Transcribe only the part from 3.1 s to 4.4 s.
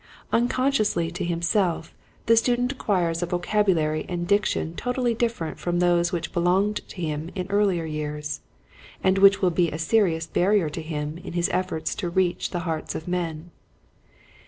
a vocabulary 1/6 Quiet Hints to Growing